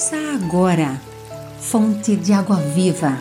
Ouça 0.00 0.16
agora, 0.34 0.98
Fonte 1.58 2.16
de 2.16 2.32
Água 2.32 2.56
Viva, 2.56 3.18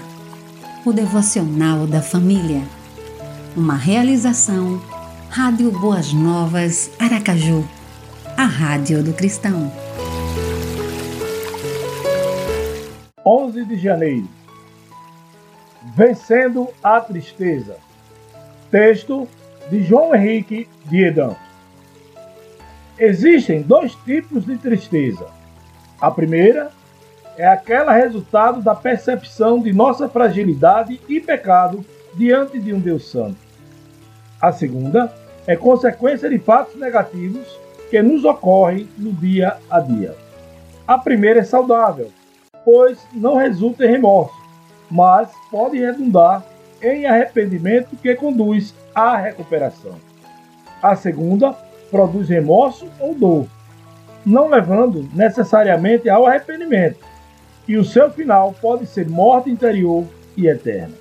o 0.86 0.94
devocional 0.94 1.86
da 1.86 2.02
família. 2.02 2.62
Uma 3.54 3.76
realização, 3.76 4.82
Rádio 5.30 5.72
Boas 5.72 6.14
Novas, 6.14 6.90
Aracaju, 6.98 7.68
a 8.38 8.46
Rádio 8.46 9.04
do 9.04 9.12
Cristão. 9.12 9.70
11 13.26 13.66
de 13.66 13.78
janeiro. 13.78 14.30
Vencendo 15.98 16.70
a 16.82 17.02
tristeza. 17.02 17.76
Texto 18.72 19.28
de 19.70 19.84
João 19.84 20.16
Henrique 20.16 20.66
Diedan. 20.86 21.36
Existem 22.98 23.64
dois 23.64 23.94
tipos 24.06 24.46
de 24.46 24.58
tristeza. 24.58 25.39
A 26.02 26.10
primeira 26.10 26.72
é 27.38 27.48
aquela 27.48 27.94
resultado 27.94 28.62
da 28.62 28.74
percepção 28.74 29.60
de 29.62 29.74
nossa 29.74 30.08
fragilidade 30.08 31.00
e 31.08 31.20
pecado 31.20 31.86
diante 32.16 32.60
de 32.60 32.74
um 32.74 32.80
Deus 32.80 33.10
Santo. 33.10 33.38
A 34.42 34.52
segunda 34.52 35.14
é 35.46 35.56
consequência 35.56 36.30
de 36.30 36.38
fatos 36.38 36.76
negativos 36.76 37.48
que 37.90 38.02
nos 38.02 38.24
ocorrem 38.24 38.88
no 38.98 39.12
dia 39.12 39.58
a 39.70 39.80
dia. 39.80 40.16
A 40.88 40.98
primeira 40.98 41.42
é 41.42 41.44
saudável, 41.44 42.12
pois 42.64 43.00
não 43.14 43.36
resulta 43.36 43.86
em 43.86 43.92
remorso, 43.92 44.36
mas 44.90 45.30
pode 45.52 45.78
redundar 45.78 46.44
em 46.82 47.06
arrependimento 47.06 47.96
que 47.98 48.16
conduz 48.16 48.74
à 48.96 49.18
recuperação. 49.18 49.96
A 50.82 50.96
segunda 50.96 51.54
produz 51.92 52.30
remorso 52.30 52.88
ou 53.00 53.14
dor, 53.14 53.48
não 54.26 54.50
levando 54.50 55.08
necessariamente 55.14 56.10
ao 56.10 56.26
arrependimento, 56.26 57.00
e 57.68 57.78
o 57.78 57.86
seu 57.86 58.10
final 58.12 58.54
pode 58.60 58.86
ser 58.88 59.08
morte 59.08 59.50
interior 59.50 60.06
e 60.36 60.48
eterna. 60.48 60.96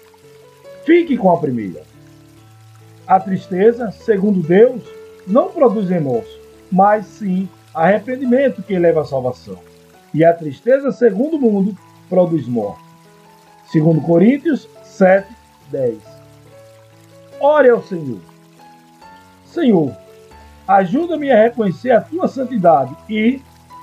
Fique 0.84 1.16
com 1.16 1.30
a 1.30 1.38
primeira. 1.38 1.82
A 3.06 3.18
tristeza, 3.18 3.90
segundo 3.90 4.46
Deus, 4.46 4.82
não 5.26 5.50
produz 5.50 5.88
remorso, 5.88 6.38
mas 6.70 7.06
sim 7.06 7.48
arrependimento 7.74 8.62
que 8.62 8.78
leva 8.78 9.02
à 9.02 9.04
salvação. 9.04 9.58
E 10.12 10.24
a 10.24 10.32
tristeza, 10.32 10.90
segundo 10.92 11.36
o 11.36 11.40
mundo, 11.40 11.76
produz 12.08 12.46
morte. 12.46 12.82
Segundo 13.70 14.00
Coríntios 14.00 14.68
7, 14.82 15.28
10. 15.70 15.98
Ore 17.40 17.70
ao 17.70 17.82
Senhor. 17.82 18.20
Senhor, 19.46 19.94
ajuda-me 20.68 21.30
a 21.30 21.42
reconhecer 21.44 21.92
a 21.92 22.00
tua 22.00 22.28
santidade 22.28 22.94
e, 23.08 23.40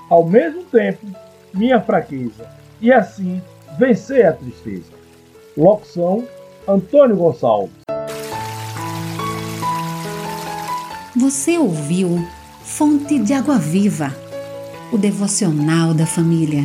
ao 0.08 0.24
mesmo 0.24 0.62
tempo, 0.62 1.04
minha 1.52 1.80
fraqueza, 1.80 2.48
e 2.80 2.92
assim 2.92 3.42
vencer 3.76 4.24
a 4.26 4.32
tristeza. 4.32 4.92
Locução: 5.56 6.24
Antônio 6.68 7.16
Gonçalves. 7.16 7.74
Você 11.16 11.58
ouviu 11.58 12.24
Fonte 12.62 13.18
de 13.18 13.32
Água 13.32 13.58
Viva, 13.58 14.14
o 14.92 14.98
devocional 14.98 15.94
da 15.94 16.06
família. 16.06 16.64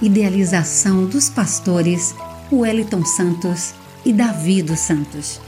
Idealização 0.00 1.06
dos 1.06 1.28
pastores 1.28 2.14
Wellington 2.52 3.04
Santos 3.04 3.74
e 4.04 4.12
Davi 4.12 4.62
dos 4.62 4.78
Santos. 4.78 5.40